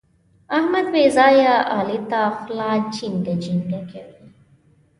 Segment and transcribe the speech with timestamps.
[0.57, 4.27] احمد بې ځايه علي ته خوله چينګه چینګه کوي.